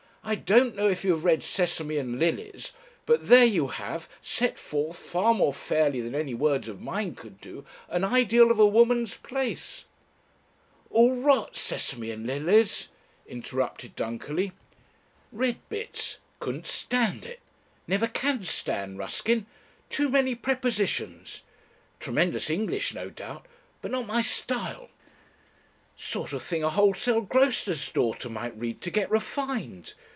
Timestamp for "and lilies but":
1.97-3.27